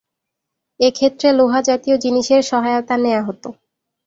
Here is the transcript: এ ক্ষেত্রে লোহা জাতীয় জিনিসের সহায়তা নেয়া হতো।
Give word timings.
এ 0.79 0.89
ক্ষেত্রে 0.91 1.29
লোহা 1.33 1.59
জাতীয় 1.61 1.95
জিনিসের 1.97 2.41
সহায়তা 2.43 2.95
নেয়া 2.97 3.21
হতো। 3.23 3.49